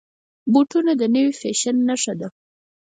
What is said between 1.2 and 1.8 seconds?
فیشن